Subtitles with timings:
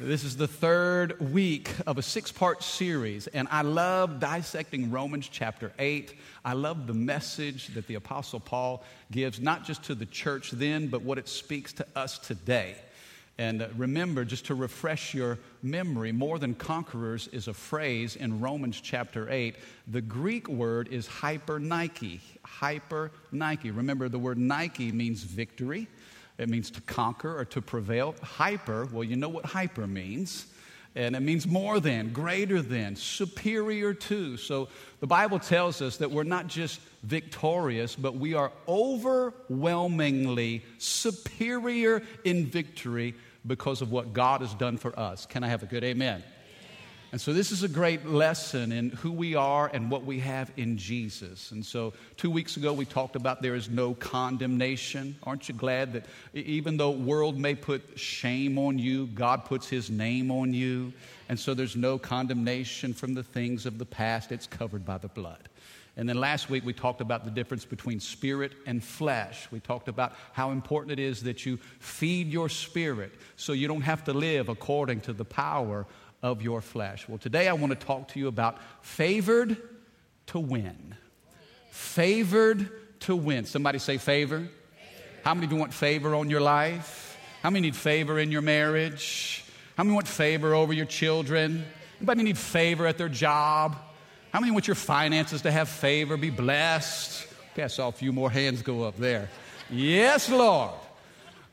[0.00, 5.28] This is the third week of a six part series, and I love dissecting Romans
[5.28, 6.14] chapter 8.
[6.44, 10.86] I love the message that the Apostle Paul gives, not just to the church then,
[10.86, 12.76] but what it speaks to us today.
[13.38, 18.38] And uh, remember, just to refresh your memory, more than conquerors is a phrase in
[18.38, 19.56] Romans chapter 8.
[19.88, 22.20] The Greek word is hyper Nike.
[22.44, 23.72] Hyper Nike.
[23.72, 25.88] Remember, the word Nike means victory.
[26.38, 28.14] It means to conquer or to prevail.
[28.22, 30.46] Hyper, well, you know what hyper means.
[30.94, 34.36] And it means more than, greater than, superior to.
[34.36, 34.68] So
[35.00, 42.46] the Bible tells us that we're not just victorious, but we are overwhelmingly superior in
[42.46, 43.14] victory
[43.46, 45.26] because of what God has done for us.
[45.26, 46.24] Can I have a good amen?
[47.10, 50.52] And so, this is a great lesson in who we are and what we have
[50.58, 51.52] in Jesus.
[51.52, 55.16] And so, two weeks ago, we talked about there is no condemnation.
[55.22, 59.88] Aren't you glad that even though world may put shame on you, God puts His
[59.88, 60.92] name on you?
[61.30, 65.08] And so, there's no condemnation from the things of the past, it's covered by the
[65.08, 65.48] blood.
[65.96, 69.48] And then last week we talked about the difference between spirit and flesh.
[69.50, 73.80] We talked about how important it is that you feed your spirit so you don't
[73.80, 75.86] have to live according to the power
[76.22, 77.08] of your flesh.
[77.08, 79.56] Well, today I want to talk to you about favored
[80.28, 80.94] to win.
[81.70, 83.44] Favored to win.
[83.44, 84.48] Somebody say favor.
[85.24, 87.16] How many of you want favor on your life?
[87.42, 89.44] How many need favor in your marriage?
[89.76, 91.64] How many want favor over your children?
[91.98, 93.76] Anybody need favor at their job?
[94.32, 97.26] How many want your finances to have favor, be blessed?
[97.52, 99.28] Okay, I saw a few more hands go up there.
[99.70, 100.74] Yes, Lord.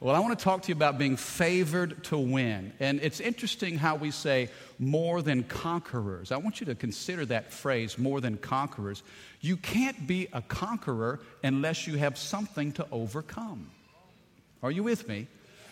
[0.05, 2.73] Well, I want to talk to you about being favored to win.
[2.79, 6.31] And it's interesting how we say more than conquerors.
[6.31, 9.01] I want you to consider that phrase, more than conquerors.
[9.41, 13.71] You can't be a conqueror unless you have something to overcome.
[14.61, 15.25] Are you with me?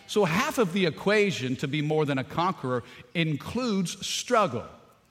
[0.07, 2.83] So, half of the equation to be more than a conqueror
[3.13, 4.65] includes struggle.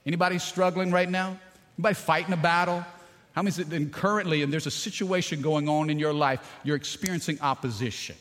[0.05, 1.39] Anybody struggling right now?
[1.79, 2.85] Anybody fighting a battle?
[3.37, 6.75] How many is it, currently, and there's a situation going on in your life, you're
[6.75, 8.17] experiencing opposition.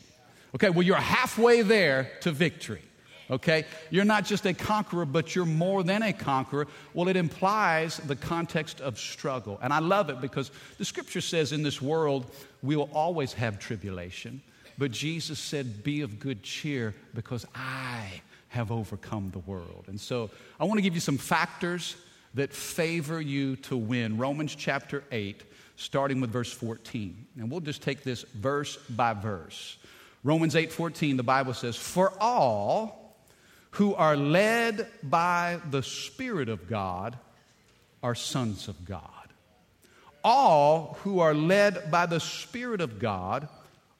[0.54, 2.82] Okay, well, you're halfway there to victory.
[3.30, 3.64] Okay?
[3.90, 6.66] You're not just a conqueror, but you're more than a conqueror.
[6.92, 9.58] Well, it implies the context of struggle.
[9.62, 12.30] And I love it because the scripture says in this world,
[12.62, 14.42] we will always have tribulation.
[14.76, 19.84] But Jesus said, Be of good cheer because I have overcome the world.
[19.86, 20.30] And so
[20.60, 21.96] I want to give you some factors
[22.34, 24.18] that favor you to win.
[24.18, 25.42] Romans chapter 8,
[25.76, 27.26] starting with verse 14.
[27.38, 29.78] And we'll just take this verse by verse.
[30.24, 33.16] Romans 8:14 the Bible says, "For all
[33.72, 37.18] who are led by the spirit of God
[38.02, 39.08] are sons of God."
[40.24, 43.48] All who are led by the spirit of God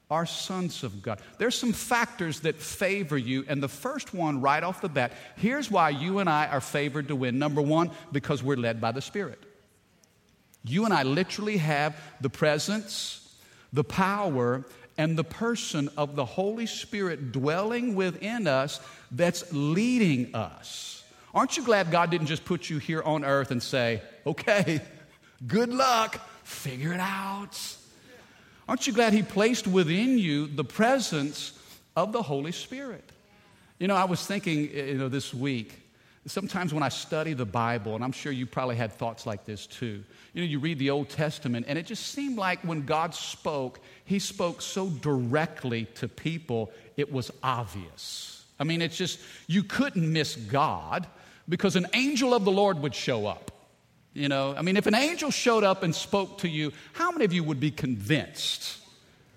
[0.09, 1.19] are sons of God.
[1.39, 5.71] There's some factors that favor you, and the first one right off the bat, here's
[5.71, 7.39] why you and I are favored to win.
[7.39, 9.43] Number 1, because we're led by the spirit.
[10.63, 13.35] You and I literally have the presence,
[13.73, 14.63] the power,
[14.97, 18.79] and the person of the Holy Spirit dwelling within us
[19.11, 21.03] that's leading us.
[21.33, 24.81] Aren't you glad God didn't just put you here on earth and say, okay,
[25.47, 27.59] good luck, figure it out?
[28.67, 31.57] Aren't you glad He placed within you the presence
[31.95, 33.03] of the Holy Spirit?
[33.79, 35.82] You know, I was thinking, you know, this week,
[36.25, 39.67] sometimes when I study the Bible, and I'm sure you probably had thoughts like this
[39.67, 40.03] too.
[40.33, 43.79] You know, you read the Old Testament, and it just seemed like when God spoke,
[44.05, 48.45] He spoke so directly to people, it was obvious.
[48.59, 51.07] I mean, it's just, you couldn't miss God
[51.49, 53.51] because an angel of the Lord would show up.
[54.13, 57.25] You know, I mean, if an angel showed up and spoke to you, how many
[57.25, 58.77] of you would be convinced?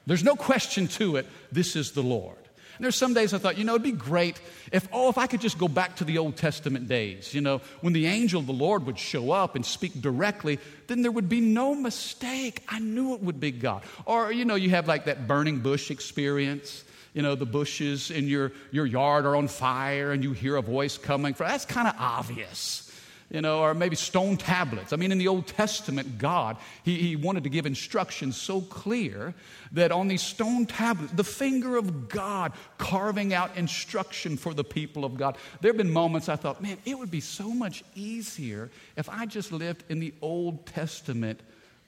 [0.06, 2.37] There's no question to it, this is the Lord.
[2.76, 4.40] And there's some days I thought, you know, it'd be great
[4.73, 7.61] if, oh, if I could just go back to the Old Testament days, you know,
[7.81, 10.58] when the angel of the Lord would show up and speak directly,
[10.88, 12.62] then there would be no mistake.
[12.69, 13.82] I knew it would be God.
[14.05, 16.84] Or, you know, you have like that burning bush experience.
[17.14, 20.62] You know, the bushes in your, your yard are on fire and you hear a
[20.62, 21.34] voice coming.
[21.38, 22.86] That's kind of obvious.
[23.31, 24.93] You know, or maybe stone tablets.
[24.93, 29.34] I mean, in the Old Testament, God, he, he wanted to give instructions so clear
[29.73, 35.05] that on these stone tablets, the finger of God carving out instruction for the people
[35.05, 35.37] of God.
[35.61, 39.26] There have been moments I thought, man, it would be so much easier if I
[39.26, 41.40] just lived in the Old Testament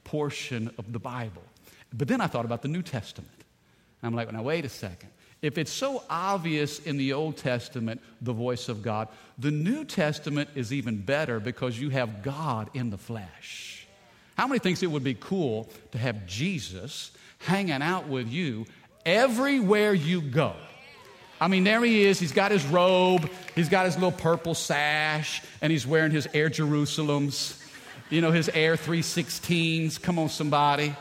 [0.03, 1.43] portion of the Bible.
[1.93, 3.31] But then I thought about the New Testament.
[4.03, 5.11] I'm like, now, wait a second.
[5.41, 9.09] If it's so obvious in the Old Testament, the voice of God,
[9.39, 13.87] the New Testament is even better because you have God in the flesh.
[14.37, 18.67] How many thinks it would be cool to have Jesus hanging out with you
[19.07, 20.55] everywhere you go?
[21.41, 22.19] I mean, there he is.
[22.19, 26.51] He's got his robe, he's got his little purple sash, and he's wearing his Air
[26.51, 27.63] Jerusalems,
[28.11, 30.03] you know, his Air 316s.
[30.03, 30.97] Come on, somebody.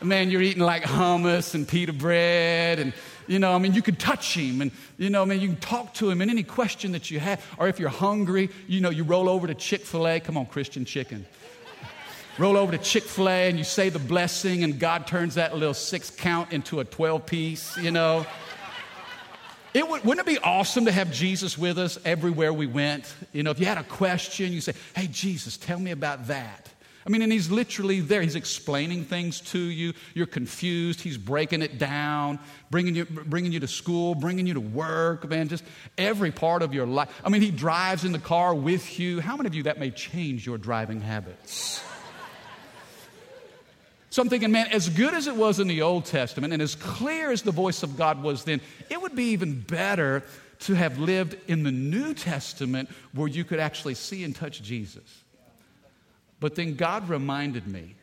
[0.00, 2.94] Man, you're eating like hummus and pita bread and
[3.30, 5.56] you know, I mean, you could touch him and, you know, I mean, you can
[5.58, 7.40] talk to him and any question that you have.
[7.58, 10.18] Or if you're hungry, you know, you roll over to Chick fil A.
[10.18, 11.24] Come on, Christian chicken.
[12.38, 15.56] roll over to Chick fil A and you say the blessing, and God turns that
[15.56, 18.26] little six count into a 12 piece, you know.
[19.74, 23.14] It would, wouldn't it be awesome to have Jesus with us everywhere we went?
[23.32, 26.69] You know, if you had a question, you say, Hey, Jesus, tell me about that.
[27.06, 28.20] I mean, and he's literally there.
[28.20, 29.94] He's explaining things to you.
[30.14, 31.00] You're confused.
[31.00, 32.38] He's breaking it down,
[32.70, 35.64] bringing you, bringing you to school, bringing you to work, man, just
[35.96, 37.08] every part of your life.
[37.24, 39.20] I mean, he drives in the car with you.
[39.20, 41.82] How many of you that may change your driving habits?
[44.10, 46.74] So I'm thinking, man, as good as it was in the Old Testament and as
[46.74, 48.60] clear as the voice of God was then,
[48.90, 50.24] it would be even better
[50.60, 55.22] to have lived in the New Testament where you could actually see and touch Jesus.
[56.40, 57.94] But then God reminded me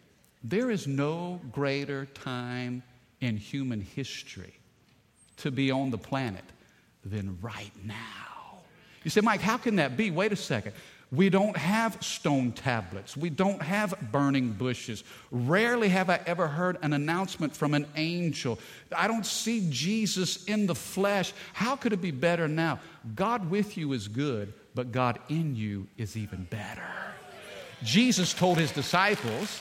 [0.44, 2.84] there is no greater time
[3.19, 4.54] in human history
[5.38, 6.44] to be on the planet
[7.04, 8.60] than right now.
[9.04, 10.12] You say, Mike, how can that be?
[10.12, 10.74] Wait a second.
[11.12, 13.16] We don't have stone tablets.
[13.16, 15.06] We don't have burning bushes.
[15.31, 18.60] Rarely have I ever heard an announcement from an angel.
[18.95, 21.31] I don't see Jesus in the flesh.
[21.54, 22.80] How could it be better now?
[23.16, 26.83] God with you is good, but God in you is even better.
[27.84, 29.60] Jesus told his disciples,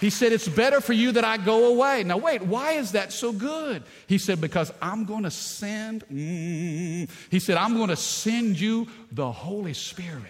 [0.00, 2.04] he said, It's better for you that I go away.
[2.04, 3.82] Now, wait, why is that so good?
[4.06, 8.86] He said, Because I'm going to send, mm, he said, I'm going to send you
[9.10, 10.22] the Holy Spirit.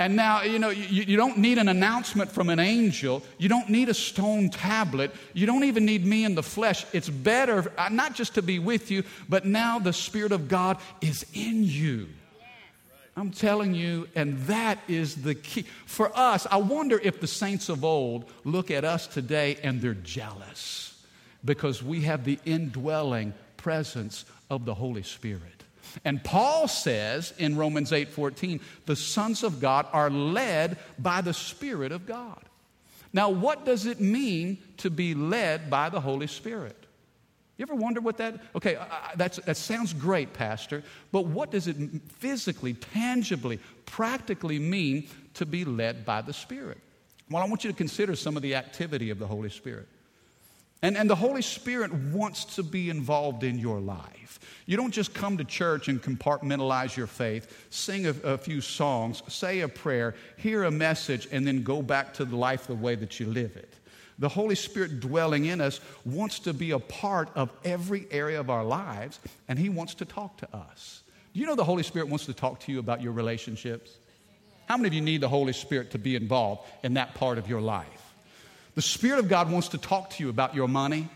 [0.00, 3.22] And now, you know, you, you, don't need an announcement from an angel.
[3.38, 5.12] You don't need a stone tablet.
[5.32, 6.84] You don't even need me in the flesh.
[6.92, 10.78] It's better uh, not just to be with you, but now the Spirit of God
[11.00, 12.08] is in you.
[13.16, 15.66] I'm telling you, and that is the key.
[15.84, 19.94] For us, I wonder if the saints of old look at us today and they're
[19.94, 21.04] jealous
[21.44, 25.42] because we have the indwelling presence of the Holy Spirit.
[26.04, 31.34] And Paul says in Romans 8 14, the sons of God are led by the
[31.34, 32.42] Spirit of God.
[33.12, 36.81] Now, what does it mean to be led by the Holy Spirit?
[37.58, 38.40] You ever wonder what that?
[38.56, 38.78] Okay,
[39.16, 41.76] that's, that sounds great, Pastor, but what does it
[42.18, 46.78] physically, tangibly, practically mean to be led by the Spirit?
[47.30, 49.86] Well, I want you to consider some of the activity of the Holy Spirit.
[50.82, 54.40] And, and the Holy Spirit wants to be involved in your life.
[54.66, 59.22] You don't just come to church and compartmentalize your faith, sing a, a few songs,
[59.28, 63.20] say a prayer, hear a message, and then go back to life the way that
[63.20, 63.74] you live it
[64.18, 68.50] the Holy Spirit dwelling in us wants to be a part of every area of
[68.50, 69.18] our lives,
[69.48, 71.02] and He wants to talk to us.
[71.32, 73.96] Do you know the Holy Spirit wants to talk to you about your relationships?
[74.66, 77.48] How many of you need the Holy Spirit to be involved in that part of
[77.48, 77.86] your life?
[78.74, 81.08] The Spirit of God wants to talk to you about your money.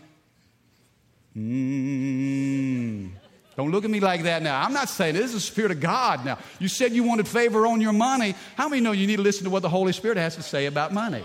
[1.35, 3.11] Mm.
[3.55, 4.61] Don't look at me like that now.
[4.61, 6.37] I'm not saying this is the Spirit of God now.
[6.59, 8.35] You said you wanted favor on your money.
[8.55, 10.67] How many know you need to listen to what the Holy Spirit has to say
[10.67, 11.23] about money?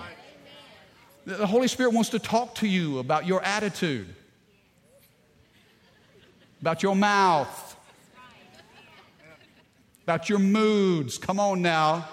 [1.25, 4.09] The Holy Spirit wants to talk to you about your attitude,
[6.61, 7.77] about your mouth,
[10.03, 11.19] about your moods.
[11.19, 12.09] Come on now.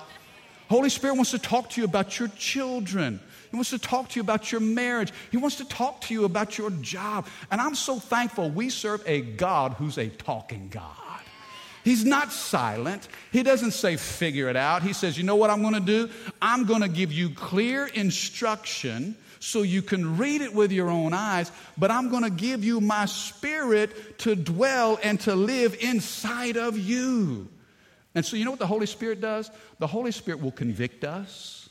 [0.69, 3.19] Holy Spirit wants to talk to you about your children.
[3.49, 5.11] He wants to talk to you about your marriage.
[5.31, 7.25] He wants to talk to you about your job.
[7.49, 11.08] And I'm so thankful we serve a God who's a talking God.
[11.83, 13.07] He's not silent.
[13.31, 14.83] He doesn't say, figure it out.
[14.83, 16.09] He says, you know what I'm going to do?
[16.41, 21.13] I'm going to give you clear instruction so you can read it with your own
[21.13, 26.57] eyes, but I'm going to give you my spirit to dwell and to live inside
[26.57, 27.48] of you.
[28.15, 29.50] And so, you know what the Holy Spirit does?
[29.79, 31.69] The Holy Spirit will convict us,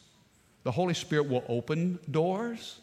[0.63, 2.81] the Holy Spirit will open doors,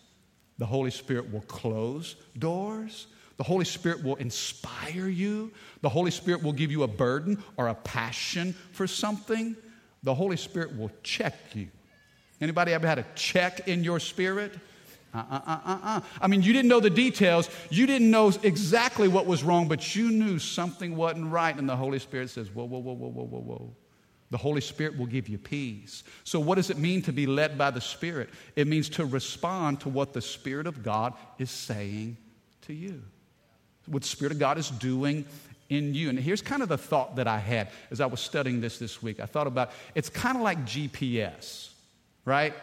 [0.58, 3.08] the Holy Spirit will close doors.
[3.38, 5.51] The Holy Spirit will inspire you.
[5.82, 9.56] The Holy Spirit will give you a burden or a passion for something.
[10.04, 11.68] the Holy Spirit will check you.
[12.39, 14.54] Anybody ever had a check in your spirit?
[15.13, 16.01] Uh, uh, uh, uh.
[16.22, 17.50] I mean, you didn't know the details.
[17.70, 21.58] You didn't know exactly what was wrong, but you knew something wasn't right.
[21.58, 23.75] And the Holy Spirit says, Whoa, whoa, whoa, whoa, whoa, whoa, whoa.
[24.32, 26.04] The Holy Spirit will give you peace.
[26.24, 28.30] So, what does it mean to be led by the Spirit?
[28.56, 32.18] It means to respond to what the Spirit of God is saying
[32.63, 33.01] to you,
[33.88, 35.25] what the Spirit of God is doing
[35.70, 36.10] in you.
[36.10, 39.01] And here's kind of the thought that I had as I was studying this this
[39.01, 39.20] week.
[39.20, 41.70] I thought about it's kind of like GPS,
[42.24, 42.54] right?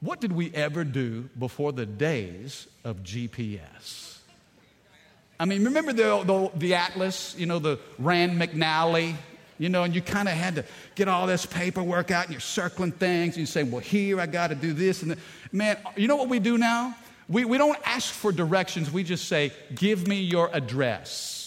[0.00, 4.18] What did we ever do before the days of GPS?
[5.38, 9.14] I mean, remember the, the, the Atlas, you know, the Rand McNally,
[9.58, 10.64] you know, and you kind of had to
[10.94, 14.26] get all this paperwork out and you're circling things and you say, well, here I
[14.26, 15.02] got to do this.
[15.02, 15.16] And
[15.52, 16.94] man, you know what we do now?
[17.30, 21.40] We, we don't ask for directions, we just say, give me your address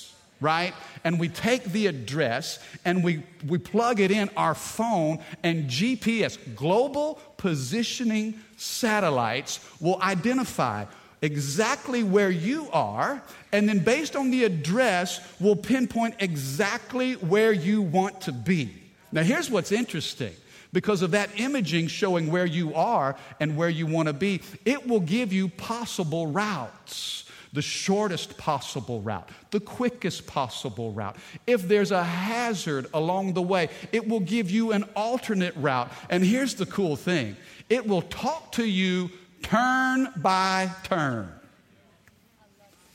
[0.44, 0.74] right?
[1.06, 6.38] And we take the address and we, we plug it in our phone, and GPS,
[6.54, 10.86] global positioning satellites, will identify
[11.22, 13.24] exactly where you are,
[13.54, 18.74] and then based on the address, will pinpoint exactly where you want to be.
[19.14, 20.34] Now, here's what's interesting.
[20.74, 24.88] Because of that imaging showing where you are and where you want to be, it
[24.88, 31.16] will give you possible routes the shortest possible route, the quickest possible route.
[31.46, 35.92] If there's a hazard along the way, it will give you an alternate route.
[36.10, 37.38] And here's the cool thing
[37.70, 39.12] it will talk to you
[39.44, 41.32] turn by turn.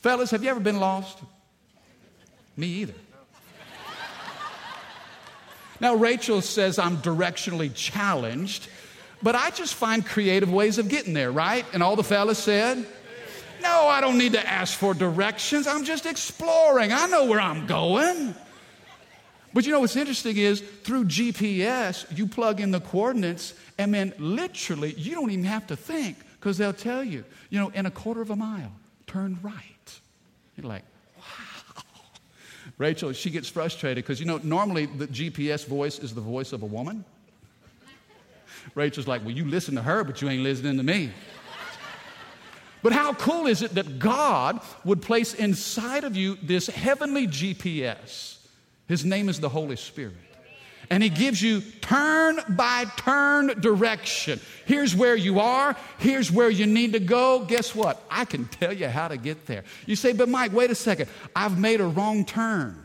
[0.00, 1.18] Fellas, have you ever been lost?
[2.56, 2.94] Me either.
[5.80, 8.68] Now, Rachel says I'm directionally challenged,
[9.22, 11.64] but I just find creative ways of getting there, right?
[11.72, 12.84] And all the fellas said,
[13.60, 15.66] no, I don't need to ask for directions.
[15.66, 16.92] I'm just exploring.
[16.92, 18.34] I know where I'm going.
[19.52, 24.12] But you know what's interesting is through GPS, you plug in the coordinates, and then
[24.18, 27.90] literally, you don't even have to think because they'll tell you, you know, in a
[27.90, 28.72] quarter of a mile,
[29.06, 30.00] turn right.
[30.56, 30.84] You're like.
[32.78, 36.62] Rachel, she gets frustrated because, you know, normally the GPS voice is the voice of
[36.62, 37.04] a woman.
[38.74, 41.10] Rachel's like, well, you listen to her, but you ain't listening to me.
[42.80, 48.36] But how cool is it that God would place inside of you this heavenly GPS?
[48.86, 50.14] His name is the Holy Spirit.
[50.90, 54.40] And He gives you turn by turn direction.
[54.64, 55.76] Here's where you are.
[55.98, 57.44] Here's where you need to go.
[57.44, 58.02] Guess what?
[58.10, 59.64] I can tell you how to get there.
[59.86, 61.08] You say, but Mike, wait a second.
[61.36, 62.84] I've made a wrong turn.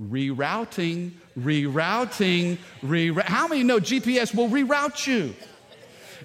[0.00, 3.22] Rerouting, rerouting, rerouting.
[3.22, 5.34] How many know GPS will reroute you?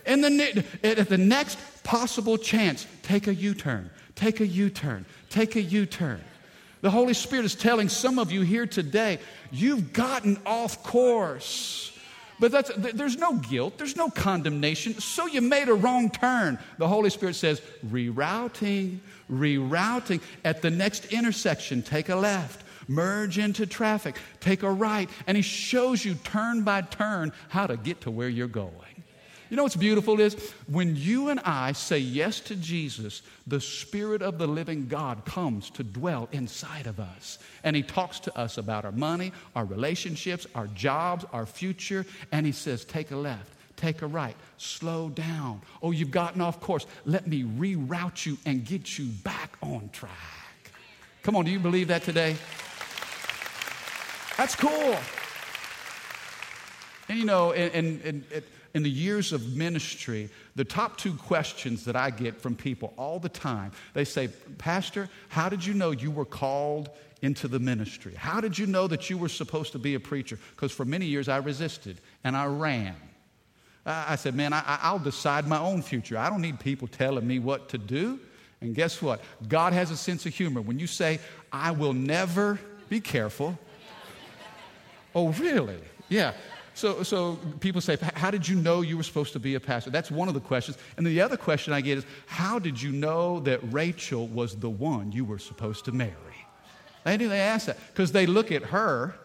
[0.06, 5.06] In the, at the next possible chance, take a U turn, take a U turn,
[5.30, 6.22] take a U turn.
[6.88, 9.20] The Holy Spirit is telling some of you here today,
[9.52, 11.92] you've gotten off course.
[12.40, 14.94] But that's, there's no guilt, there's no condemnation.
[14.94, 16.58] So you made a wrong turn.
[16.78, 20.22] The Holy Spirit says, rerouting, rerouting.
[20.46, 25.10] At the next intersection, take a left, merge into traffic, take a right.
[25.28, 29.04] And He shows you turn by turn how to get to where you're going.
[29.50, 30.36] You know what's beautiful is
[30.68, 35.70] when you and I say yes to Jesus, the Spirit of the living God comes
[35.72, 37.40] to dwell inside of us.
[37.64, 42.06] And He talks to us about our money, our relationships, our jobs, our future.
[42.32, 45.62] And He says, take a left, take a right, slow down.
[45.82, 46.86] Oh, you've gotten off course.
[47.06, 50.12] Let me reroute you and get you back on track.
[51.24, 52.36] Come on, do you believe that today?
[54.36, 54.96] That's cool.
[57.10, 58.44] And you know, and, and, and
[58.78, 63.18] in the years of ministry, the top two questions that I get from people all
[63.18, 64.28] the time they say,
[64.60, 66.92] Pastor, how did you know you were called
[67.24, 68.14] into the ministry?
[68.14, 70.38] How did you know that you were supposed to be a preacher?
[70.52, 72.96] Because for many years I resisted and I ran.
[73.84, 76.16] I said, Man, I, will decide my own future.
[76.16, 78.20] I don't need people telling me what to do.
[78.62, 79.22] And guess what?
[79.48, 80.62] God has a sense of humor.
[80.62, 81.20] When you say,
[81.52, 83.58] I will never, be careful.
[85.16, 85.80] oh, really?
[86.10, 86.34] Yeah.
[86.78, 89.90] So, so people say, How did you know you were supposed to be a pastor?
[89.90, 90.78] That's one of the questions.
[90.96, 94.70] And the other question I get is, How did you know that Rachel was the
[94.70, 96.14] one you were supposed to marry?
[97.04, 97.80] They do they ask that?
[97.88, 99.16] Because they look at her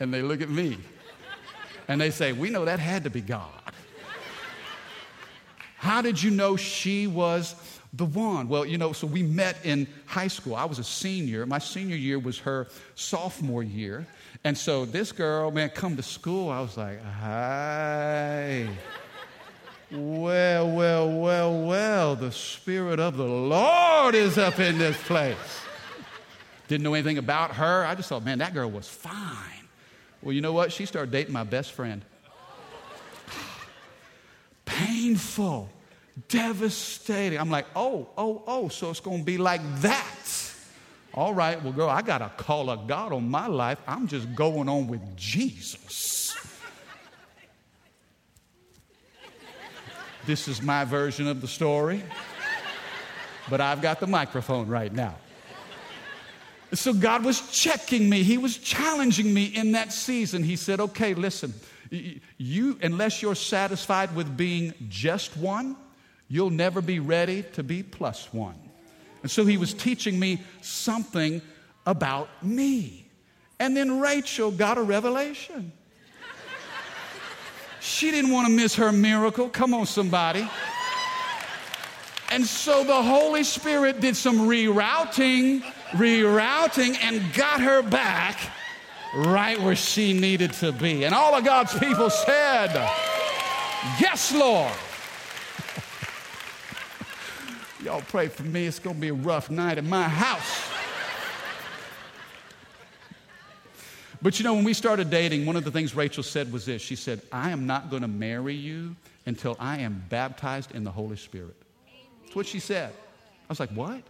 [0.00, 0.76] and they look at me
[1.86, 3.48] and they say, We know that had to be God.
[5.76, 7.54] How did you know she was
[7.92, 8.48] the one?
[8.48, 10.56] Well, you know, so we met in high school.
[10.56, 11.46] I was a senior.
[11.46, 14.04] My senior year was her sophomore year.
[14.44, 16.50] And so this girl, man, come to school.
[16.50, 18.68] I was like, hi.
[19.90, 25.36] well, well, well, well, the Spirit of the Lord is up in this place.
[26.68, 27.84] Didn't know anything about her.
[27.84, 29.14] I just thought, man, that girl was fine.
[30.22, 30.72] Well, you know what?
[30.72, 32.04] She started dating my best friend.
[34.64, 35.70] Painful,
[36.28, 37.38] devastating.
[37.38, 40.45] I'm like, oh, oh, oh, so it's going to be like that.
[41.16, 43.78] All right, well, girl, I got a call of God on my life.
[43.88, 46.36] I'm just going on with Jesus.
[50.26, 52.02] this is my version of the story,
[53.48, 55.14] but I've got the microphone right now.
[56.74, 58.22] So God was checking me.
[58.22, 60.42] He was challenging me in that season.
[60.42, 61.54] He said, okay, listen,
[61.90, 65.76] you, unless you're satisfied with being just one,
[66.28, 68.65] you'll never be ready to be plus one.
[69.26, 71.42] And so he was teaching me something
[71.84, 73.08] about me.
[73.58, 75.72] And then Rachel got a revelation.
[77.80, 79.48] She didn't want to miss her miracle.
[79.48, 80.48] Come on, somebody.
[82.30, 88.38] And so the Holy Spirit did some rerouting rerouting and got her back
[89.12, 91.04] right where she needed to be.
[91.04, 92.68] And all of God's people said,
[93.98, 94.72] Yes, Lord.
[97.86, 98.66] Y'all pray for me.
[98.66, 100.68] It's going to be a rough night at my house.
[104.20, 106.82] But you know, when we started dating, one of the things Rachel said was this
[106.82, 110.90] She said, I am not going to marry you until I am baptized in the
[110.90, 111.54] Holy Spirit.
[112.24, 112.90] That's what she said.
[112.92, 114.02] I was like, What?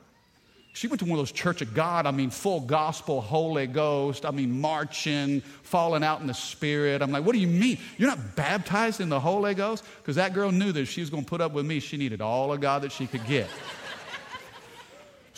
[0.77, 4.27] She went to one of those Church of God, I mean, full gospel, Holy Ghost,
[4.27, 7.01] I mean, marching, falling out in the Spirit.
[7.01, 7.79] I'm like, what do you mean?
[7.97, 9.85] You're not baptized in the Holy Ghost?
[10.03, 11.97] Because that girl knew that if she was going to put up with me, she
[11.97, 13.49] needed all of God that she could get.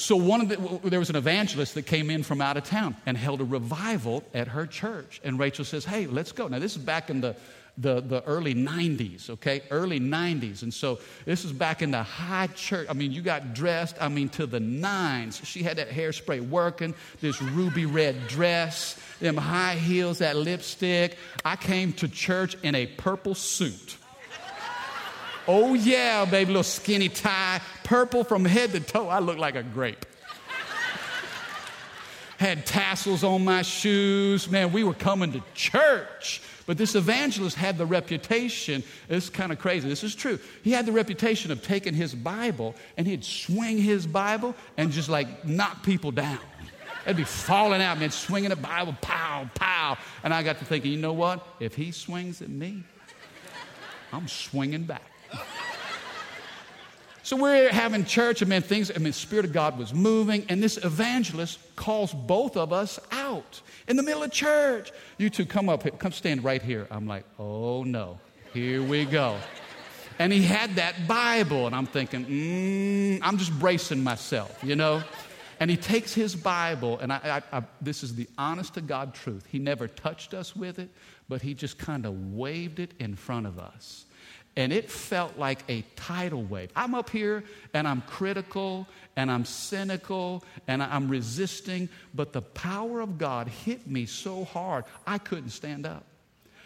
[0.00, 2.94] So one of the, there was an evangelist that came in from out of town
[3.04, 5.20] and held a revival at her church.
[5.24, 7.34] And Rachel says, "Hey, let's go." Now this is back in the
[7.78, 9.62] the, the early 90s, okay?
[9.70, 10.62] Early 90s.
[10.62, 12.88] And so this is back in the high church.
[12.90, 15.40] I mean, you got dressed, I mean, to the nines.
[15.44, 21.16] She had that hairspray working, this ruby red dress, them high heels, that lipstick.
[21.44, 23.96] I came to church in a purple suit.
[25.46, 29.08] Oh, yeah, baby, little skinny tie, purple from head to toe.
[29.08, 30.04] I look like a grape.
[32.36, 34.48] Had tassels on my shoes.
[34.50, 36.42] Man, we were coming to church.
[36.68, 40.38] But this evangelist had the reputation, it's kind of crazy, this is true.
[40.62, 45.08] He had the reputation of taking his Bible and he'd swing his Bible and just
[45.08, 46.38] like knock people down.
[47.06, 49.96] They'd be falling out, man, swinging the Bible, pow, pow.
[50.22, 51.42] And I got to thinking, you know what?
[51.58, 52.84] If he swings at me,
[54.12, 55.10] I'm swinging back.
[57.22, 60.46] So we're having church, and man, things, I mean, the Spirit of God was moving,
[60.48, 62.98] and this evangelist calls both of us
[63.38, 64.92] out in the middle of church.
[65.16, 66.86] You two come up, here, come stand right here.
[66.90, 68.18] I'm like, oh no,
[68.52, 69.36] here we go.
[70.18, 75.02] And he had that Bible, and I'm thinking, mm, I'm just bracing myself, you know?
[75.60, 79.14] And he takes his Bible, and I, I, I, this is the honest to God
[79.14, 79.46] truth.
[79.48, 80.90] He never touched us with it,
[81.28, 84.06] but he just kind of waved it in front of us
[84.58, 86.70] and it felt like a tidal wave.
[86.74, 87.44] I'm up here
[87.74, 93.86] and I'm critical and I'm cynical and I'm resisting, but the power of God hit
[93.86, 96.04] me so hard I couldn't stand up.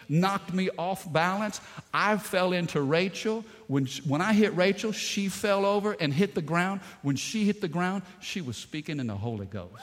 [0.08, 1.60] Knocked me off balance.
[1.92, 3.44] I fell into Rachel.
[3.66, 6.80] When, when I hit Rachel, she fell over and hit the ground.
[7.02, 9.82] When she hit the ground, she was speaking in the Holy Ghost.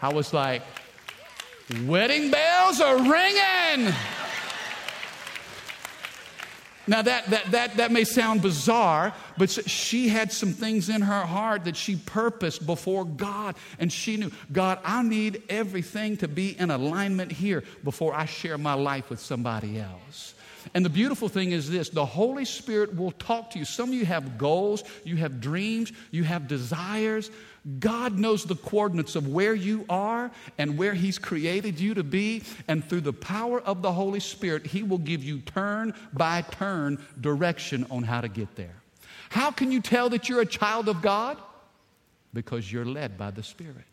[0.00, 0.62] I was like,
[1.84, 3.94] wedding bells are ringing.
[6.88, 11.20] Now, that, that, that, that may sound bizarre, but she had some things in her
[11.20, 13.56] heart that she purposed before God.
[13.78, 18.56] And she knew, God, I need everything to be in alignment here before I share
[18.56, 20.34] my life with somebody else.
[20.74, 23.64] And the beautiful thing is this the Holy Spirit will talk to you.
[23.64, 27.30] Some of you have goals, you have dreams, you have desires.
[27.80, 32.42] God knows the coordinates of where you are and where He's created you to be.
[32.66, 36.98] And through the power of the Holy Spirit, He will give you turn by turn
[37.20, 38.76] direction on how to get there.
[39.30, 41.36] How can you tell that you're a child of God?
[42.32, 43.84] Because you're led by the Spirit.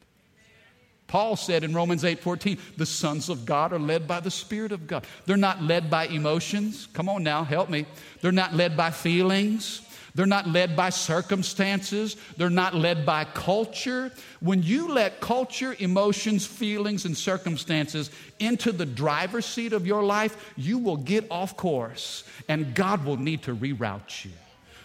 [1.08, 4.88] Paul said in Romans 8:14, the sons of God are led by the Spirit of
[4.88, 5.06] God.
[5.26, 6.88] They're not led by emotions.
[6.94, 7.86] Come on now, help me.
[8.22, 9.82] They're not led by feelings.
[10.16, 12.16] They're not led by circumstances.
[12.38, 14.12] They're not led by culture.
[14.40, 20.54] When you let culture, emotions, feelings, and circumstances into the driver's seat of your life,
[20.56, 24.32] you will get off course and God will need to reroute you.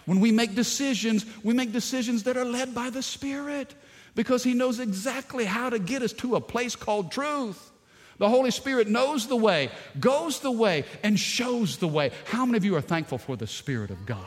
[0.05, 3.73] When we make decisions, we make decisions that are led by the Spirit
[4.15, 7.71] because He knows exactly how to get us to a place called truth.
[8.17, 12.11] The Holy Spirit knows the way, goes the way, and shows the way.
[12.25, 14.19] How many of you are thankful for the Spirit of God?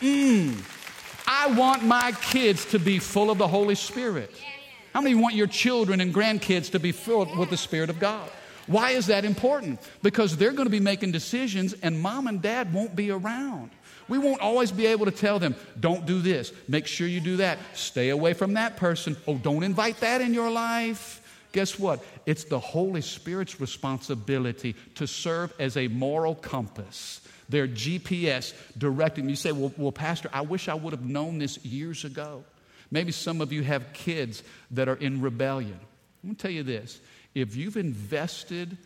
[0.00, 0.62] Mm,
[1.26, 4.30] I want my kids to be full of the Holy Spirit.
[4.92, 8.28] How many want your children and grandkids to be filled with the Spirit of God?
[8.66, 9.80] Why is that important?
[10.02, 13.70] Because they're going to be making decisions and mom and dad won't be around.
[14.08, 17.36] We won't always be able to tell them, don't do this, make sure you do
[17.38, 21.20] that, stay away from that person, oh, don't invite that in your life.
[21.52, 22.02] Guess what?
[22.24, 29.28] It's the Holy Spirit's responsibility to serve as a moral compass, their GPS directing.
[29.28, 32.44] You say, well, well, Pastor, I wish I would have known this years ago.
[32.90, 35.78] Maybe some of you have kids that are in rebellion.
[36.22, 37.00] I'm going to tell you this
[37.34, 38.76] if you've invested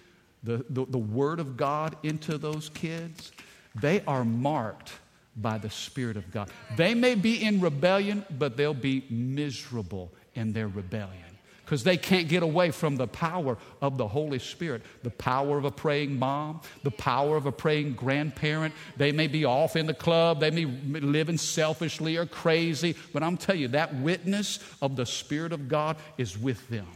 [0.42, 3.33] the, the, the Word of God into those kids,
[3.74, 4.92] they are marked
[5.37, 6.51] by the Spirit of God.
[6.77, 11.27] They may be in rebellion, but they'll be miserable in their rebellion
[11.66, 15.64] because they can't get away from the power of the Holy Spirit, the power of
[15.64, 18.72] a praying mom, the power of a praying grandparent.
[18.96, 23.25] They may be off in the club, they may be living selfishly or crazy, but
[23.25, 26.87] I'm telling you, that witness of the Spirit of God is with them.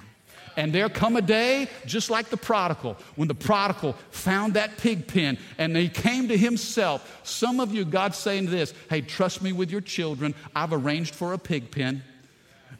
[0.56, 5.06] And there come a day, just like the prodigal, when the prodigal found that pig
[5.06, 7.20] pen and he came to himself.
[7.22, 10.34] Some of you, God's saying this hey, trust me with your children.
[10.54, 12.02] I've arranged for a pig pen.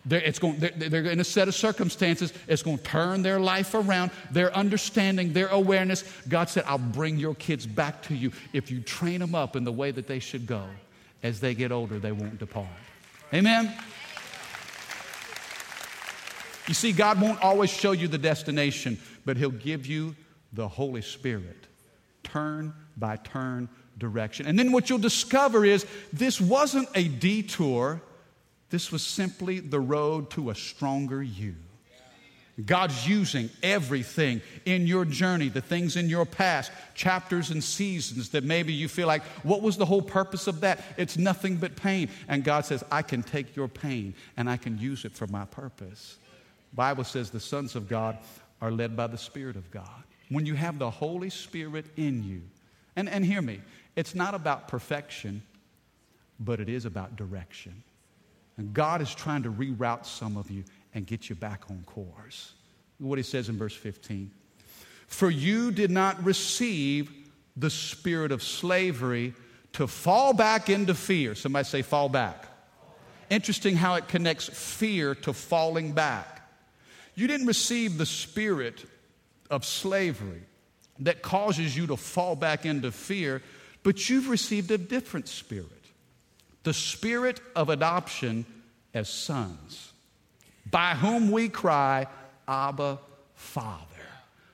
[0.06, 2.32] They're, it's going, they're, they're in a set of circumstances.
[2.48, 6.04] It's going to turn their life around, their understanding, their awareness.
[6.28, 9.64] God said, I'll bring your kids back to you if you train them up in
[9.64, 10.64] the way that they should go.
[11.22, 12.66] As they get older, they won't depart.
[13.34, 13.74] Amen?
[16.66, 20.14] You see, God won't always show you the destination, but He'll give you
[20.52, 21.66] the Holy Spirit,
[22.22, 23.68] turn by turn
[23.98, 24.46] direction.
[24.46, 28.02] And then what you'll discover is this wasn't a detour
[28.70, 31.56] this was simply the road to a stronger you.
[32.66, 38.44] God's using everything in your journey, the things in your past, chapters and seasons that
[38.44, 40.80] maybe you feel like, what was the whole purpose of that?
[40.98, 42.10] It's nothing but pain.
[42.28, 45.46] And God says, I can take your pain and I can use it for my
[45.46, 46.18] purpose.
[46.72, 48.18] Bible says the sons of God
[48.60, 50.04] are led by the Spirit of God.
[50.28, 52.42] When you have the Holy Spirit in you,
[52.96, 53.60] and, and hear me,
[53.96, 55.42] it's not about perfection,
[56.38, 57.82] but it is about direction.
[58.56, 62.52] And God is trying to reroute some of you and get you back on course.
[62.98, 64.30] What he says in verse 15
[65.06, 67.10] For you did not receive
[67.56, 69.34] the spirit of slavery
[69.72, 71.34] to fall back into fear.
[71.34, 72.46] Somebody say, fall back.
[73.28, 76.39] Interesting how it connects fear to falling back.
[77.20, 78.82] You didn't receive the spirit
[79.50, 80.40] of slavery
[81.00, 83.42] that causes you to fall back into fear,
[83.82, 85.68] but you've received a different spirit
[86.62, 88.46] the spirit of adoption
[88.94, 89.92] as sons,
[90.70, 92.06] by whom we cry,
[92.48, 92.98] Abba,
[93.34, 93.84] Father.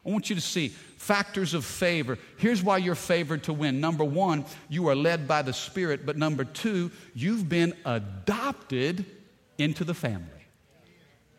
[0.05, 2.19] I want you to see factors of favor.
[2.37, 3.81] Here's why you're favored to win.
[3.81, 9.05] Number one, you are led by the Spirit, but number two, you've been adopted
[9.57, 10.31] into the family.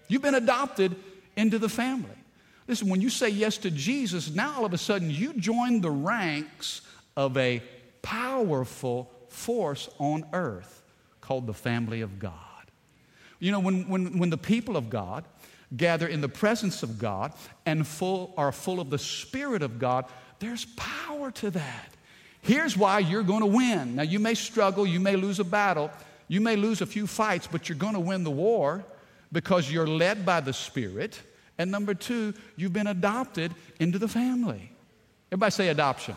[0.07, 0.95] You've been adopted
[1.37, 2.09] into the family.
[2.67, 5.89] Listen, when you say yes to Jesus, now all of a sudden you join the
[5.91, 6.81] ranks
[7.15, 7.63] of a
[8.01, 10.83] powerful force on earth
[11.21, 12.33] called the family of God.
[13.39, 15.23] You know, when, when, when the people of God
[15.75, 17.33] gather in the presence of God
[17.65, 20.05] and full, are full of the Spirit of God,
[20.39, 21.93] there's power to that.
[22.41, 23.95] Here's why you're going to win.
[23.95, 25.91] Now, you may struggle, you may lose a battle,
[26.27, 28.83] you may lose a few fights, but you're going to win the war
[29.31, 31.19] because you're led by the Spirit.
[31.57, 34.71] And number two, you've been adopted into the family.
[35.31, 36.15] Everybody say adoption.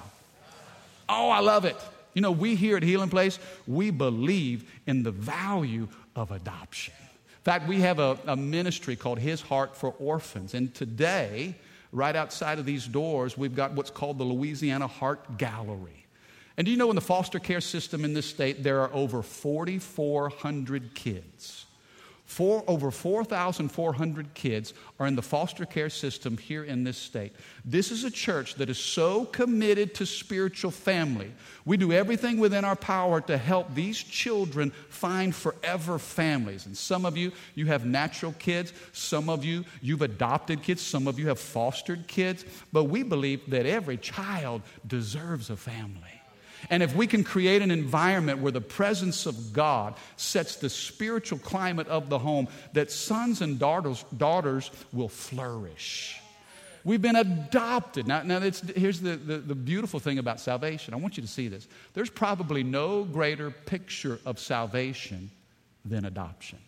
[1.09, 1.77] Oh, I love it.
[2.15, 6.95] You know, we here at Healing Place, we believe in the value of adoption.
[6.99, 10.55] In fact, we have a, a ministry called His Heart for Orphans.
[10.55, 11.55] And today,
[11.93, 16.07] right outside of these doors, we've got what's called the Louisiana Heart Gallery.
[16.57, 19.23] And do you know in the foster care system in this state, there are over
[19.23, 21.65] 4,400 kids
[22.31, 27.35] Four, over 4,400 kids are in the foster care system here in this state.
[27.65, 31.33] This is a church that is so committed to spiritual family.
[31.65, 36.67] We do everything within our power to help these children find forever families.
[36.67, 38.73] And some of you, you have natural kids.
[38.93, 40.83] Some of you, you've adopted kids.
[40.83, 42.45] Some of you have fostered kids.
[42.73, 46.20] But we believe that every child deserves a family.
[46.69, 51.39] And if we can create an environment where the presence of God sets the spiritual
[51.39, 56.21] climate of the home, that sons and daughters, daughters will flourish.
[56.85, 58.07] We've been adopted.
[58.07, 60.95] Now, now here's the, the, the beautiful thing about salvation.
[60.95, 61.69] I want you to see this.
[61.95, 65.31] There's probably no greater picture of salvation
[65.85, 66.59] than adoption.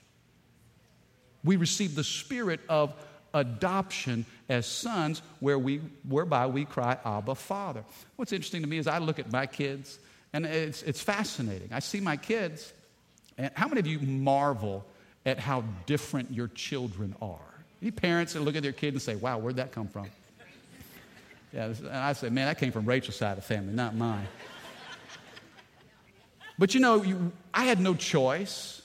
[1.44, 2.94] We receive the spirit of
[3.34, 7.84] adoption as sons, where we, whereby we cry, Abba, Father.
[8.16, 9.98] What's interesting to me is I look at my kids,
[10.32, 11.68] and it's, it's fascinating.
[11.72, 12.72] I see my kids,
[13.38, 14.84] and how many of you marvel
[15.24, 17.38] at how different your children are?
[17.80, 20.08] Any parents that look at their kid and say, Wow, where'd that come from?
[21.52, 24.26] Yeah, and I say, man, that came from Rachel's side of the family, not mine.
[26.58, 28.80] but you know, you, I had no choice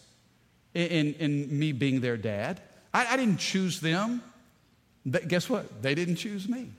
[0.73, 2.61] in, in, in me being their dad.
[2.93, 4.21] I, I didn't choose them.
[5.09, 5.81] Guess what?
[5.81, 6.71] They didn't choose me.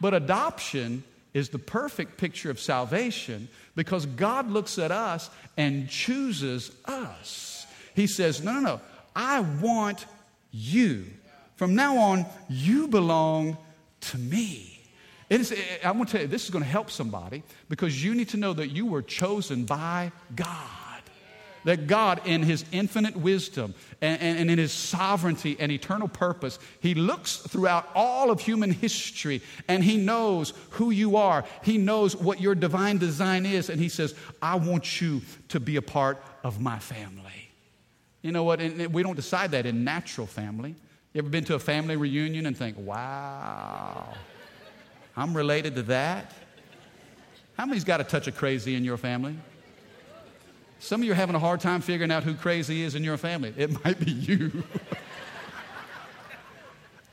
[0.00, 6.72] But adoption is the perfect picture of salvation because God looks at us and chooses
[6.84, 7.66] us.
[7.94, 8.80] He says, No, no, no.
[9.14, 10.06] I want
[10.50, 11.06] you.
[11.56, 13.56] From now on, you belong
[14.00, 14.80] to me.
[15.28, 18.30] Is, I want to tell you, this is going to help somebody because you need
[18.30, 20.89] to know that you were chosen by God.
[21.64, 26.58] That God, in His infinite wisdom and, and, and, in His sovereignty and eternal purpose,
[26.80, 31.44] He looks throughout all of human history and He knows who you are.
[31.62, 33.68] He knows what your divine design is.
[33.68, 37.50] And He says, I want you to be a part of my family.
[38.22, 38.60] You know what?
[38.60, 40.74] And we don't decide that in natural family.
[41.12, 44.14] You ever been to a family reunion and think, wow,
[45.16, 46.32] I'm related to that?
[47.56, 49.36] How many's got a touch of crazy in your family?
[50.80, 53.18] Some of you are having a hard time figuring out who crazy is in your
[53.18, 53.52] family.
[53.56, 54.64] It might be you.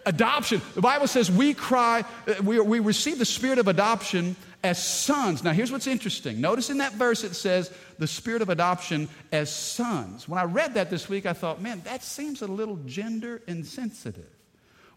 [0.05, 0.61] adoption.
[0.73, 5.43] The Bible says we cry, uh, we, we receive the spirit of adoption as sons.
[5.43, 6.39] Now, here's what's interesting.
[6.39, 10.29] Notice in that verse it says the spirit of adoption as sons.
[10.29, 14.31] When I read that this week, I thought, man, that seems a little gender insensitive.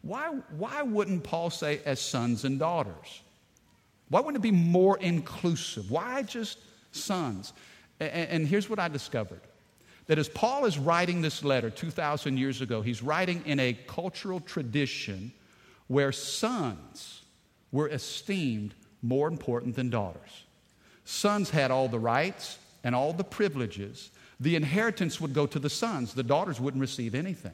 [0.02, 3.20] Why, why wouldn't Paul say as sons and daughters?
[4.08, 5.90] Why wouldn't it be more inclusive?
[5.90, 6.58] Why just
[6.92, 7.52] sons?
[8.00, 9.40] And, here's what I discovered
[10.06, 14.40] that as Paul is writing this letter 2,000 years ago, he's writing in a cultural
[14.40, 15.32] tradition
[15.86, 17.22] where sons
[17.70, 20.44] were esteemed more important than daughters.
[21.04, 24.10] Sons had all the rights and all the privileges.
[24.40, 27.52] The inheritance would go to the sons, the daughters wouldn't receive anything.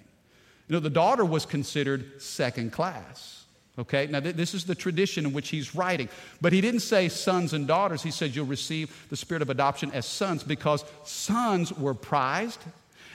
[0.68, 3.45] You know, the daughter was considered second class.
[3.78, 6.08] Okay, now th- this is the tradition in which he's writing.
[6.40, 8.02] But he didn't say sons and daughters.
[8.02, 12.60] He said you'll receive the spirit of adoption as sons because sons were prized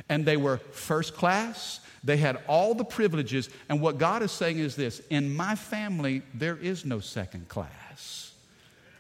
[0.08, 1.80] and they were first class.
[2.04, 3.50] They had all the privileges.
[3.69, 8.34] And what God is saying is this in my family, there is no second class.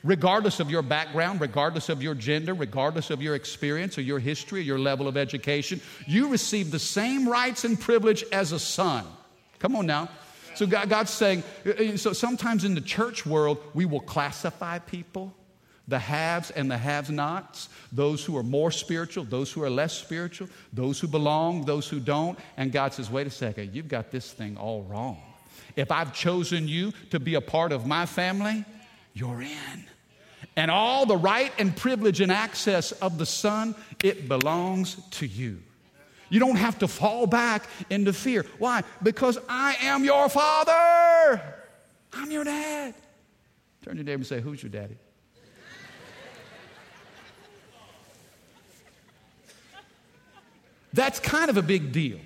[0.03, 4.61] Regardless of your background, regardless of your gender, regardless of your experience or your history
[4.61, 9.05] or your level of education, you receive the same rights and privilege as a son.
[9.59, 10.09] Come on now.
[10.55, 15.33] So God, God's saying, uh, so sometimes in the church world, we will classify people
[15.87, 19.93] the haves and the have nots, those who are more spiritual, those who are less
[19.93, 22.39] spiritual, those who belong, those who don't.
[22.57, 25.21] And God says, wait a second, you've got this thing all wrong.
[25.75, 28.65] If I've chosen you to be a part of my family,
[29.13, 29.85] you're in.
[30.55, 35.61] And all the right and privilege and access of the Son, it belongs to you.
[36.31, 38.45] You don't have to fall back into fear.
[38.57, 38.83] Why?
[39.03, 41.41] Because I am your father.
[42.13, 42.95] I'm your dad.
[43.83, 44.95] Turn to your neighbor and say, Who's your daddy?
[50.93, 52.19] That's kind of a big deal.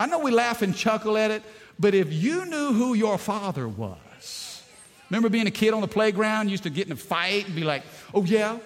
[0.00, 1.42] I know we laugh and chuckle at it,
[1.78, 4.62] but if you knew who your father was,
[5.10, 7.62] remember being a kid on the playground, used to get in a fight and be
[7.62, 8.58] like, oh yeah,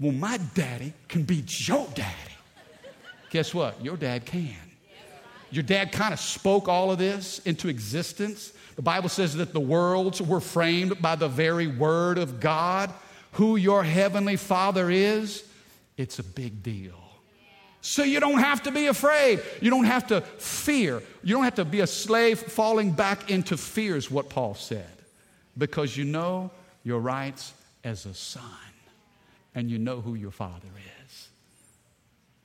[0.00, 2.31] well, my daddy can beat your daddy.
[3.32, 3.82] Guess what?
[3.82, 4.54] Your dad can.
[5.50, 8.52] Your dad kind of spoke all of this into existence.
[8.76, 12.92] The Bible says that the worlds were framed by the very word of God.
[13.32, 15.44] Who your heavenly father is,
[15.96, 17.02] it's a big deal.
[17.80, 19.40] So you don't have to be afraid.
[19.62, 21.02] You don't have to fear.
[21.22, 24.84] You don't have to be a slave falling back into fear, is what Paul said.
[25.56, 26.50] Because you know
[26.84, 28.42] your rights as a son,
[29.54, 31.01] and you know who your father is.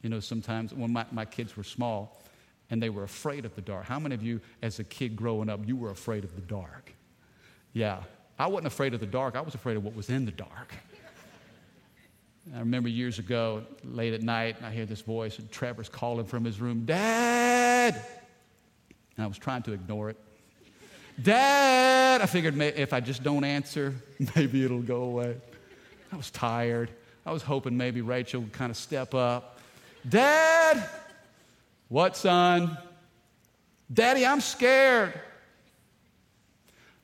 [0.02, 2.22] You know, sometimes when my, my kids were small
[2.70, 3.86] and they were afraid of the dark.
[3.86, 6.94] How many of you, as a kid growing up, you were afraid of the dark?
[7.74, 8.04] Yeah.
[8.38, 10.74] I wasn't afraid of the dark, I was afraid of what was in the dark.
[12.56, 16.26] I remember years ago, late at night, and I hear this voice, and Trevor's calling
[16.26, 17.94] from his room, Dad!
[19.18, 20.18] And I was trying to ignore it.
[21.22, 22.22] Dad!
[22.22, 23.94] I figured if I just don't answer,
[24.36, 25.36] maybe it'll go away.
[26.12, 26.90] I was tired.
[27.26, 29.57] I was hoping maybe Rachel would kind of step up.
[30.08, 30.88] Dad,
[31.90, 32.78] what, son?
[33.92, 35.20] Daddy, I'm scared.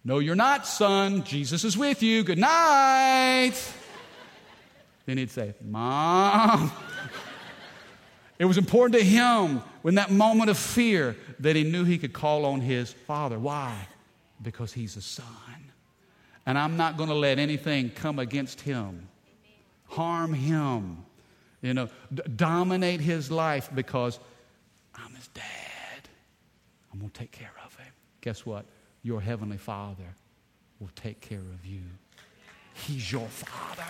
[0.04, 1.24] No, you're not, son.
[1.24, 2.24] Jesus is with you.
[2.24, 3.54] Good night.
[5.06, 6.72] then he'd say, Mom.
[8.40, 12.14] it was important to him when that moment of fear that he knew he could
[12.14, 13.40] call on his father.
[13.40, 13.88] Why?
[14.42, 15.26] Because he's a son.
[16.46, 19.08] And I'm not going to let anything come against him,
[19.88, 21.06] harm him
[21.64, 24.20] you know, d- dominate his life because
[24.94, 25.44] I'm his dad.
[26.92, 27.92] I'm going to take care of him.
[28.22, 28.66] Guess what?
[29.02, 30.16] Your heavenly father
[30.80, 31.82] will take care of you.
[32.74, 33.84] He's your Father.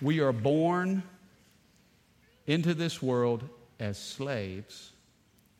[0.00, 1.02] We are born
[2.46, 3.48] into this world
[3.80, 4.92] as slaves,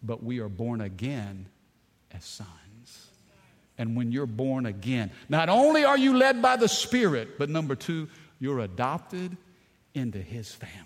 [0.03, 1.47] but we are born again
[2.13, 2.49] as sons.
[3.79, 7.77] And when you're born again, not only are you led by the Spirit, but number
[7.77, 8.09] two,
[8.41, 9.37] you're adopted
[9.95, 10.85] into His family.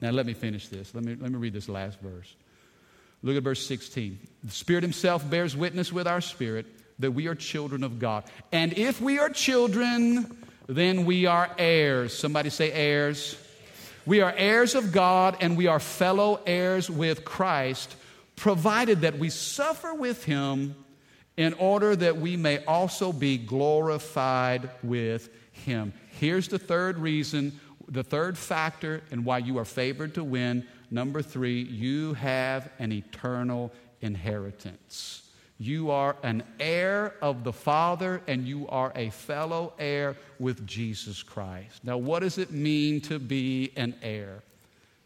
[0.00, 0.94] Now, let me finish this.
[0.94, 2.34] Let me, let me read this last verse.
[3.22, 4.18] Look at verse 16.
[4.44, 6.66] The Spirit Himself bears witness with our spirit
[6.98, 8.24] that we are children of God.
[8.52, 12.16] And if we are children, then we are heirs.
[12.16, 13.38] Somebody say heirs.
[14.04, 17.94] We are heirs of God and we are fellow heirs with Christ,
[18.36, 20.74] provided that we suffer with Him
[21.36, 25.92] in order that we may also be glorified with Him.
[26.18, 30.66] Here's the third reason, the third factor, and why you are favored to win.
[30.90, 35.22] Number three, you have an eternal inheritance.
[35.58, 41.22] You are an heir of the Father and you are a fellow heir with Jesus
[41.22, 41.82] Christ.
[41.82, 44.42] Now, what does it mean to be an heir?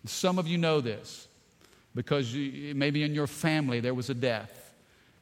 [0.07, 1.29] Some of you know this
[1.95, 4.60] because you, maybe in your family there was a death.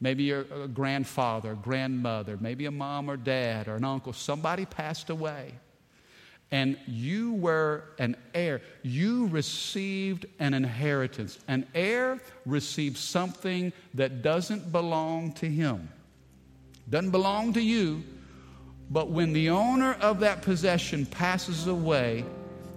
[0.00, 5.54] Maybe your grandfather, grandmother, maybe a mom or dad or an uncle, somebody passed away
[6.50, 8.62] and you were an heir.
[8.82, 11.38] You received an inheritance.
[11.46, 15.90] An heir receives something that doesn't belong to him,
[16.88, 18.02] doesn't belong to you.
[18.90, 22.24] But when the owner of that possession passes away,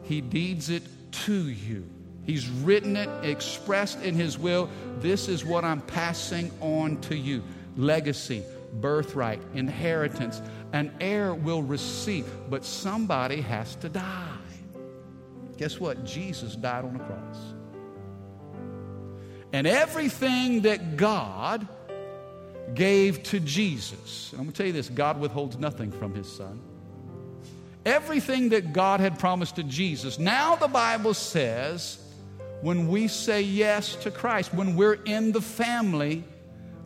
[0.04, 1.88] he deeds it to you.
[2.32, 4.70] He's written it, expressed in his will.
[5.00, 7.44] This is what I'm passing on to you
[7.76, 8.42] legacy,
[8.76, 10.42] birthright, inheritance.
[10.72, 14.38] An heir will receive, but somebody has to die.
[15.58, 16.06] Guess what?
[16.06, 17.38] Jesus died on the cross.
[19.52, 21.68] And everything that God
[22.74, 26.62] gave to Jesus, I'm going to tell you this God withholds nothing from his son.
[27.86, 32.01] Everything that God had promised to Jesus, now the Bible says,
[32.62, 36.24] when we say yes to Christ, when we're in the family,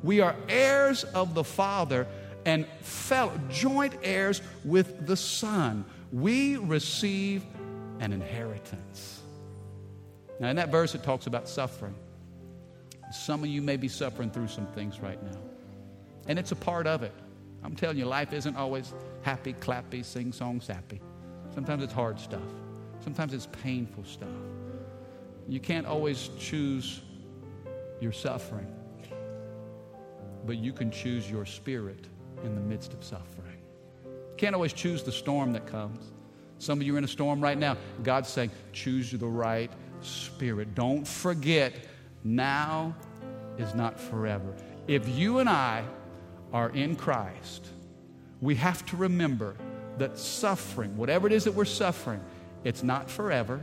[0.03, 2.07] we are heirs of the Father
[2.45, 5.83] and fellow, joint heirs with the Son.
[6.13, 7.43] We receive
[7.99, 9.21] an inheritance.
[10.39, 11.95] Now, in that verse, it talks about suffering.
[13.11, 15.39] Some of you may be suffering through some things right now,
[16.27, 17.13] and it's a part of it.
[17.63, 21.01] I'm telling you, life isn't always happy, clappy, sing song, sappy.
[21.53, 22.41] Sometimes it's hard stuff,
[23.03, 24.29] sometimes it's painful stuff.
[25.47, 27.01] You can't always choose
[28.01, 28.71] your suffering
[30.45, 32.07] but you can choose your spirit
[32.43, 33.57] in the midst of suffering.
[34.05, 36.11] You Can't always choose the storm that comes.
[36.59, 37.77] Some of you are in a storm right now.
[38.03, 40.75] God's saying, choose the right spirit.
[40.75, 41.73] Don't forget,
[42.23, 42.95] now
[43.57, 44.53] is not forever.
[44.87, 45.83] If you and I
[46.53, 47.67] are in Christ,
[48.41, 49.55] we have to remember
[49.97, 52.21] that suffering, whatever it is that we're suffering,
[52.63, 53.61] it's not forever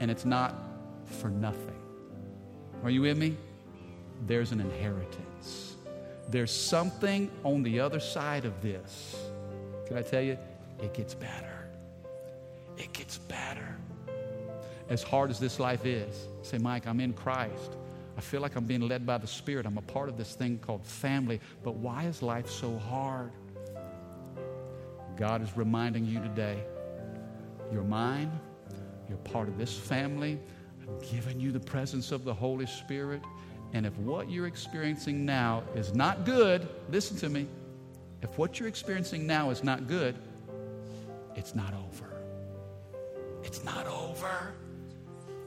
[0.00, 0.54] and it's not
[1.04, 1.80] for nothing.
[2.82, 3.36] Are you with me?
[4.26, 5.76] There's an inheritance.
[6.28, 9.16] There's something on the other side of this.
[9.86, 10.38] Can I tell you?
[10.82, 11.68] It gets better.
[12.76, 13.76] It gets better.
[14.88, 17.76] As hard as this life is, say, Mike, I'm in Christ.
[18.16, 19.66] I feel like I'm being led by the Spirit.
[19.66, 21.40] I'm a part of this thing called family.
[21.62, 23.30] But why is life so hard?
[25.16, 26.62] God is reminding you today
[27.72, 28.30] you're mine,
[29.08, 30.38] you're part of this family.
[30.82, 33.22] I'm giving you the presence of the Holy Spirit.
[33.72, 37.46] And if what you're experiencing now is not good, listen to me.
[38.22, 40.16] If what you're experiencing now is not good,
[41.36, 42.22] it's not over.
[43.44, 44.54] It's not over.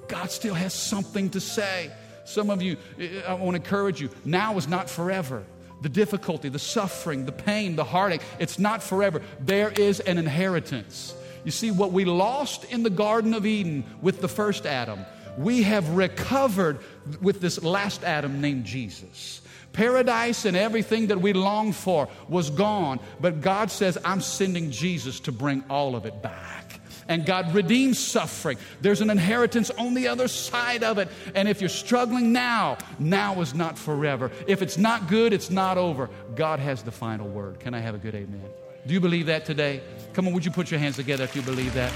[0.08, 1.91] God still has something to say.
[2.24, 5.43] Some of you, eh, eh, I want to encourage you, now is not forever.
[5.82, 9.21] The difficulty, the suffering, the pain, the heartache, it's not forever.
[9.39, 11.15] There is an inheritance.
[11.44, 15.06] You see, what we lost in the Garden of Eden with the first Adam,
[15.38, 16.80] we have recovered
[17.22, 19.42] with this last Adam named Jesus.
[19.74, 25.22] Paradise and everything that we longed for was gone, but God says, I'm sending Jesus
[25.22, 26.80] to bring all of it back.
[27.08, 28.58] And God redeems suffering.
[28.80, 31.10] There's an inheritance on the other side of it.
[31.36, 34.32] And if you're struggling now, now is not forever.
[34.48, 36.10] If it's not good, it's not over.
[36.36, 37.60] God has the final word.
[37.60, 38.46] Can I have a good amen?
[38.86, 39.82] Do you believe that today?
[40.14, 41.91] Come on, would you put your hands together if you believe that?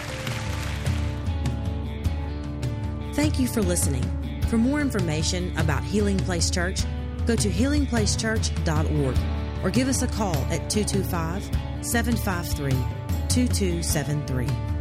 [3.13, 4.03] Thank you for listening.
[4.49, 6.81] For more information about Healing Place Church,
[7.25, 9.17] go to healingplacechurch.org
[9.63, 11.43] or give us a call at 225
[11.81, 12.71] 753
[13.29, 14.74] 2273.